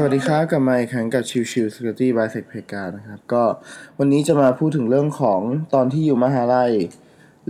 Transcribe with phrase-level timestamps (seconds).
[0.00, 3.44] สวัสดีครับกลับมาอีกครั้งกับชิวชิว Security by Sec p e g a นะครับ ก็
[3.98, 5.40] วันนี้จะมาพูดถึงเรื่องของ
[5.74, 6.72] ตอนที่อยู่มหาลัย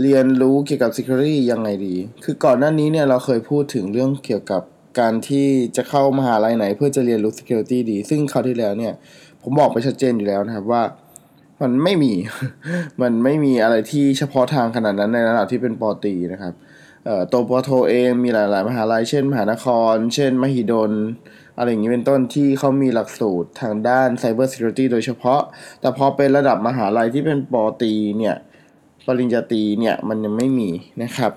[0.03, 4.63] เรียนรู้เกี่ยวกับ Security ยังไงดี คือก่อนหน้านี้เนี่ยเราเคยพูดถึงเรื่องเกี่ยวกับ
[5.01, 8.93] การที่จะเข้ามหาลัยไหน เพื่อจะเรียนรู้ Security ดี ซึ่งคราวที่แล้วเนี่ย
[9.43, 10.83] ผมบอกไปชัดเจนอยู่แล้วนะครับว่า
[11.63, 12.13] มันไม่มี
[13.03, 16.55] มันไม่มีอะไรที่เฉพาะทางขนาดนั้นในระดับที่เป็นปอตีนะครับ
[17.05, 20.93] เอ่อตัวปอโทเองมีหลาย ๆ มหาลัย เช่น มหานคร เช่น มหิดล
[21.59, 25.41] อะไรอย่างนี้เป็นต้นที่เขามีหลักสูตรทางด้าน Cyber Security โดยเฉพาะ
[25.81, 28.37] แต่พอเป็นระดับมหาลัยที่เป็นปอตีเนี่ย
[29.07, 30.71] ปริญญาตรีเนี่ยมันยังไม่มี
[31.03, 31.33] นะครับ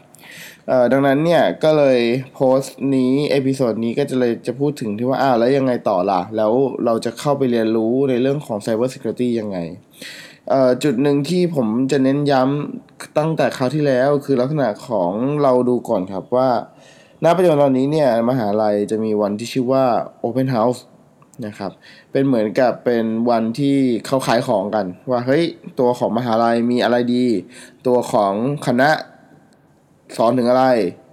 [0.92, 2.00] ดังนั้นเนี่ยก็เลย
[2.34, 6.52] โพสต์นี้ episode นี้ก็จะเลยจะพูดถึงที่ว่าอ้าวแล้วยังไงต่อล่ะ แล้ว
[6.86, 9.58] เราจะเข้าไปเรียนรู้ในเรื่องของ Cyber Security ยังไง
[10.84, 15.12] จุดหนึ่งที่ผมจะเน้นย้ำตั้งแต่คราวที่แล้วคือลักษณะของ
[15.44, 16.50] เราดูก่อนครับว่า
[17.26, 19.86] ณปัจจุบันตอนนี้เนี่ยมหาลัยจะมีวันที่ชื่อว่า
[20.24, 20.80] Open House
[21.46, 21.72] นะครับ
[22.12, 25.44] เป็นเหมือนกับเป็นวันที่เขาขายของกัน ว่าเฮ้ย
[25.80, 27.26] ตัวของมหาลัยมีอะไรดี
[27.88, 28.34] ตัวของ
[28.68, 28.90] คณะ
[30.18, 30.66] สอนถึงอะไร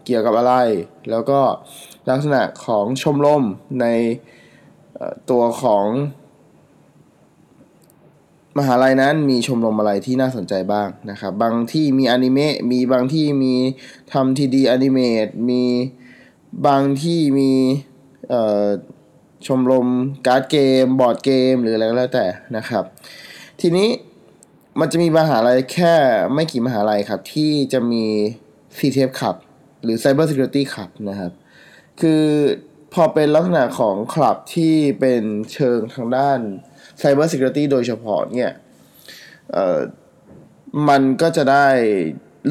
[0.05, 0.55] เกี่ยวกับอะไร
[1.11, 1.41] แล้วก็
[2.11, 3.43] ลักษณะของชมรม
[3.81, 3.87] ใน
[5.31, 5.87] ตัวของ
[8.59, 13.55] มหาลัยนั้นมีชมรมอะไรที่น่าสนใจบ้างนะครับ บางที่มีอนิเมะ มีบางที่มี
[14.12, 15.62] ทำทีดีอนิเมตมี
[16.67, 17.53] บางที่มี
[19.47, 19.89] ชมรม
[20.27, 22.85] การ์ดเกม บอร์ดเกม หรืออะไรก็แล้วแต่นะครับ
[23.61, 23.89] ทีนี้
[24.81, 25.95] มันจะมีมหาลัยแค่
[26.35, 28.05] ไม่กี่มหาลัยครับ ที่จะมี
[28.79, 29.37] CTF ขับ
[29.83, 31.33] หรือ Cyber Security ขับนะครับ
[32.01, 32.25] คือ
[32.95, 36.39] พอเป็นลักษณะของคลับที่เป็นเชิงทางด้าน
[37.01, 38.53] Cyber Security โดยเฉพาะเนี่ย
[40.89, 41.69] มันก็จะได้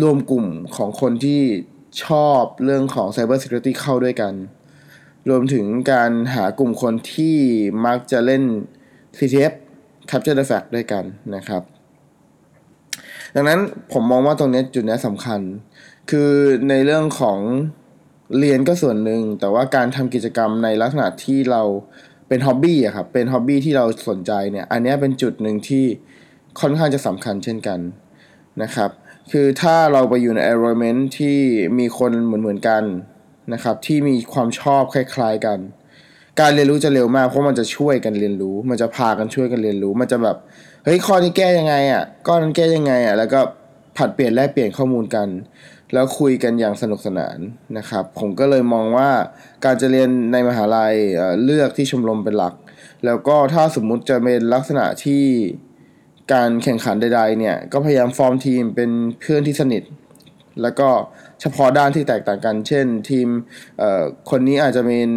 [0.02, 0.46] รวมกลุ่ม
[0.76, 1.42] ของคนที่
[2.04, 4.34] ชอบเรื่องของ Cyber Security เข้าด้วยกัน
[5.30, 7.38] รวมถึงการหากลุ่มคนที่
[7.86, 8.44] มักจะเล่น
[9.18, 9.54] CTF
[10.10, 11.04] Capture the Fact ด้วยกัน
[11.36, 11.62] นะครับ
[13.36, 13.60] ดังนั้น
[13.94, 15.40] ผมมองว่าตรงนี้จุดนี้สำคัญ
[16.10, 16.32] คือ
[16.70, 17.40] ในเรื่องของ
[18.38, 21.64] เรียนก็ส่วนหนึ่ง แต่ว่าการทำกิจกรรมในลักษณะที่เรา
[22.28, 25.86] เป็นฮ็อบบี้อะครับ เป็นฮ็อบบี้ที่เราสนใจเนี่ย อันนี้เป็นจุดหนึ่งที่
[26.60, 27.80] ค่อนข้างจะสำคัญเช่นกัน
[28.64, 28.90] นะครับ
[29.32, 31.38] คือถ้าเราไปอยู่ใน environment ที่
[31.80, 32.84] มีคนเหมือนเหมือนๆกัน
[33.54, 35.60] นะครับ ที่มีความชอบคล้าย ๆกัน
[36.40, 40.38] การเรียนรู้จะเร็วมากเพราะมันจะช่วยกันเรียนรู้ มันจะพากันช่วยกันเรียนรู้ มันจะแบบ
[40.86, 43.40] เฮ้ยข้อนี้แก้ยังไงอะก้อนนั้นแก้ยังไงอะแล้วก็
[43.98, 45.28] ผัดเปลี่ยนแลกเปลี่ยนข้อมูลกัน
[45.94, 47.38] แล้วคุยกันอย่างสนุกสนาน
[47.78, 49.10] นะครับ ผมก็เลยมองว่า
[49.66, 52.54] การจะเรียนในมหาลัยเอ่อเลือกที่ชมรมเป็นหลัก
[53.06, 55.24] แล้วก็ถ้าสมมุติจะเป็นลักษณะที่
[56.34, 59.84] การแข่งขันใดๆเนี่ยก็พยายามฟอร์มทีมเป็นเพื่อนที่สนิท
[60.62, 60.90] แล้วก็
[61.42, 63.28] เฉพาะด้านที่แตกต่างกัน เช่นทีม
[64.30, 65.10] คนนี้อาจจะเป็น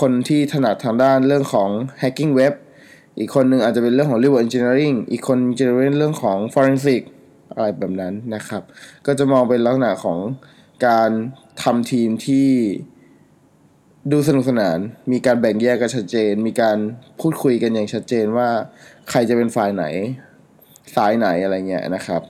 [0.00, 1.70] คนที่ถนัดทางด้านเรื่องของ
[2.02, 2.54] hacking web
[3.18, 7.02] อีกคนหนึ่งอาจจะเป็นเรื่องของ reverse engineering อีกคนจะเป็นเรื่องของ forensic
[7.54, 8.62] อะไรแบบนั้นนะครับ
[9.06, 10.18] ก็จะมองเป็นลักษณะของ
[10.86, 11.10] การ
[11.62, 12.48] ทำทีมที่
[14.12, 14.78] ดูสนุกสนาน
[15.12, 16.76] มีการแบ่งแยกกันชัดเจน มีการ
[17.20, 18.48] พูดคุยกันอย่างชัดเจนว่า
[19.10, 19.84] ใครจะเป็นฝ่ายไหน
[20.96, 22.22] สายไหนอะไรเงี้ยนะครับ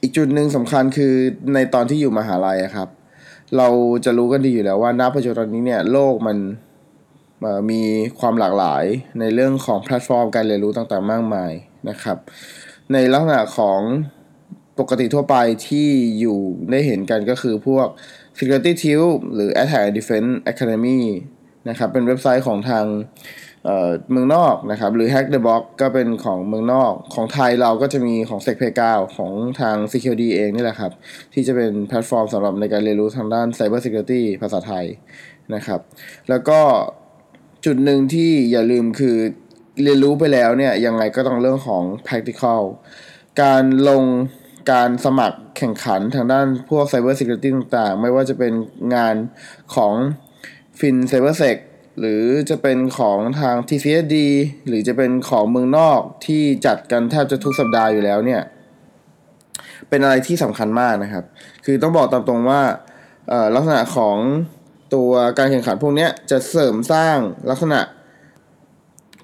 [0.00, 1.14] อีกจุดหนึ่งสำคัญคือ
[1.54, 2.88] ในตอนที่อยู่มหาลัยครับ
[3.56, 3.68] เรา
[4.04, 6.38] จะรู้กันดีอยู่แล้วว่าณปัจจุบันนี้เนี่ยโลกมัน
[7.70, 7.82] มี
[8.20, 8.84] ความหลากหลาย
[9.20, 11.52] ในเรื่องของแพลตฟอร์มการเรียนรู้ต่างๆ มากมาย
[11.88, 12.18] นะครับ
[12.92, 13.80] ในลักษณะของ
[14.78, 15.36] ปกติทั่วไป
[15.68, 15.88] ที่
[16.20, 16.38] อยู่
[16.70, 17.86] ได้เห็นกันก็คือพวก
[18.38, 21.00] Security Tube หรือ Attack and Defense Academy
[21.68, 22.84] นะครับ เป็นเว็บไซต์ของทาง
[24.10, 30.28] เมืองนอกนะครับ หรือ Hack the Box ก็เป็นของเมืองนอก ของไทยเราก็จะมีของ s e c p a y 9ของทาง Security
[30.36, 30.92] เองนี่แหละครับ
[31.34, 34.86] ที่จะเป็นแพลตฟอร์มสำหรับในการเรียนรู้ทางด้าน Cyber Security ภาษาไทย
[35.54, 35.80] นะครับ
[36.28, 36.60] แล้วก็
[37.64, 39.16] จุดหนึ่งที่อย่าลืมคือ
[39.82, 42.60] เรียนรู้ไปแล้วเนี่ย ยังไงก็ต้องเรื่องของ practical
[43.42, 44.04] การลง
[44.72, 48.52] การสมัครแข่งขันทางด้านพวก Cyber Security ต่างๆ ไม่ว่าจะเป็น
[48.94, 49.14] งาน
[49.74, 49.94] ของ
[50.78, 51.56] Fin CyberSec
[51.98, 54.16] หรือจะเป็นของทาง TCSD
[54.68, 58.42] หรือจะเป็นของเมืองนอกที่จัดกันแทบจะทุกสัปดาห์อยู่แล้วเนี่ย
[59.88, 61.24] เป็นอะไรที่สำคัญมากนะครับ
[61.64, 62.62] คือต้องบอกตามตรงว่า
[63.54, 64.16] ลักษณะของ
[64.94, 67.16] ตัวการแข่งขันพวกนี้จะเสริมสร้าง
[67.50, 67.80] ลักษณะ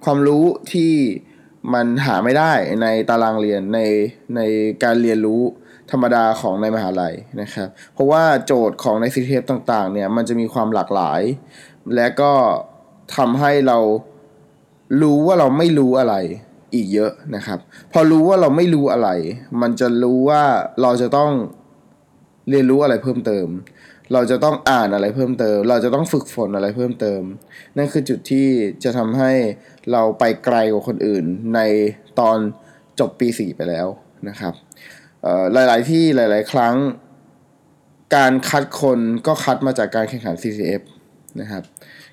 [0.04, 0.92] ความรู้ที่
[1.74, 2.52] มันหาไม่ได้
[2.82, 3.80] ในตารางเรียนใน
[4.36, 4.40] ใน
[4.82, 5.42] การเรียนรู้
[5.90, 11.20] ธรรมดาของในมหาลัยนะครับ เพราะว่าโจทย์ของใน CTF ต่างๆเนี่ยมันจะมีความหลากหลาย
[11.94, 12.32] และก็
[13.16, 13.78] ทำให้เรา
[15.02, 16.14] รู้ว่าเราไม่รู้อะไร
[16.74, 17.58] อีกเยอะนะครับ
[17.92, 19.08] พอรู้ว่าเราไม่รู้อะไร
[19.62, 20.42] มันจะรู้ว่า
[20.82, 21.32] เราจะต้อง
[22.48, 23.48] เรียนรู้อะไรเพิ่มเติม
[24.12, 27.22] เราจะต้องอ่านอะไรเพิ่มเติม เราจะต้องฝึกฝนอะไรเพิ่มเติม
[27.76, 28.48] นั่นคือจุดที่
[28.84, 29.32] จะทำให้
[29.92, 31.24] เราไปไกลกว่าคนอื่น
[31.54, 31.60] ใน
[32.20, 32.38] ตอน
[33.00, 33.86] จบปี 4 ไปแล้ว
[34.28, 34.54] นะครับ
[35.52, 36.76] หลาย ๆ ที่หลาย ๆ ครั้ง
[38.16, 40.82] การคัดคนก็คัดมาจากการแข่งขัน CCF
[41.40, 41.62] นะครับ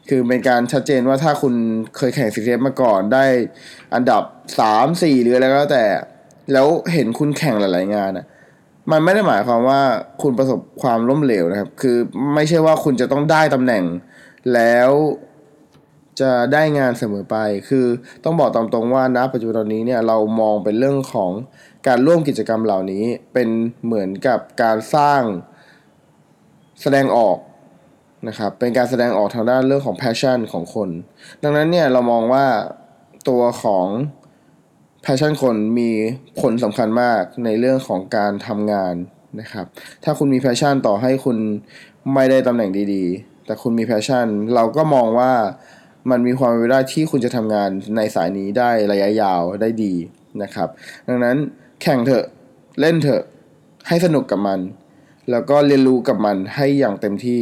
[0.09, 1.53] คือเป็นการชัดเจนว่าถ้าคุณ
[1.97, 3.25] เคยแข่ง CCF มาก่อนได้
[3.95, 4.23] อันดับ
[4.59, 5.85] 3 4หรืออะไรก็แล้วแต่
[6.53, 8.25] แล้วเห็นคุณแข่งหลาย ๆ งานอะ
[8.91, 9.81] มันไม่ได้หมายความว่า
[10.21, 11.97] คุณประสบความล้มเหลวนะครับ คือ
[12.35, 13.83] ไม่ใช่ว่าคุณจะต้องได้ตำแหน่ง
[14.53, 14.91] แล้ว
[16.21, 17.37] จะได้งานเสมอไป
[17.69, 17.85] คือ
[18.23, 21.31] ต้องบอกตามตรงว่าณปัจจุบันนี้เนี่ยเรามองเป็นเรื่องของ
[21.87, 23.47] การร่วมกิจกรรมเหล่านี้เป็น
[23.85, 25.21] เหมือนกับการสร้าง
[26.81, 27.37] แสดงออก
[28.27, 30.89] นะครับเป็นการแสดงออกทางด้านเรื่องของ passion ของคน
[31.43, 32.45] ดังนั้นเนี่ยเรามองว่า
[33.29, 33.85] ตัวของ
[35.05, 35.89] passion คนมี
[36.41, 38.95] ผลสำคัญมากในเรื่องของการทำงาน
[39.39, 39.65] นะครับ
[40.03, 41.37] ถ้าคุณมี passion ต่อให้คุณ
[42.13, 45.31] ไม่ได้ตำแหน่งดีๆ แต่คุณมี passion เราก็มองว่า
[46.09, 49.93] มันมีความเป็นไปได้ที่คุณจะทำงานในสายนี้ได้ระยะยาวได้ดี
[50.43, 50.69] นะครับ
[51.07, 51.37] ดังนั้น
[51.81, 52.25] แข่งเถอะ
[52.79, 53.23] เล่นเถอะ
[53.87, 54.59] ให้สนุกกับมัน
[55.31, 57.41] แล้วก็เรียนรู้กับมันให้อย่างเต็มที่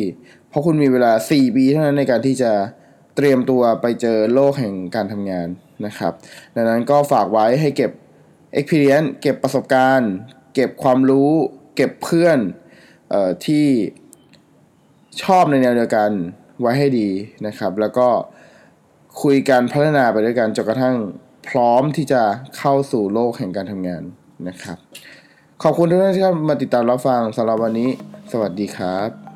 [0.50, 2.52] เพราะคุณมีเวลา 4 ปีเท่านั้นในการที่จะ
[3.16, 5.48] เตรียมตัวไปเจอโลกแห่งการทำงาน
[5.86, 6.14] นะครับ
[6.56, 7.92] ดังนั้นก็ฝากไว้ให้เก็บ
[8.60, 10.12] experience เก็บประสบการณ์
[10.54, 11.32] เก็บความรู้
[11.76, 12.40] เก็บเพื่อน
[13.14, 13.66] ออที่
[15.24, 16.12] ชอบในแนวเดียวกัน
[16.62, 17.10] ไว้ให้ดี
[17.48, 18.08] นะครับ แล้วก็
[19.22, 20.96] คุยกันพัฒนาไปด้วยกันจนกระทั่ง
[21.50, 22.22] พร้อมที่จะ
[22.58, 24.04] เข้าสู่โลกแห่งการทำงาน
[24.48, 24.78] นะครับ
[25.64, 27.90] ขอบคุณทุกท่านที่มาติดตามรับฟังสำหรับวันนี้
[28.32, 29.27] สวัสดีครับ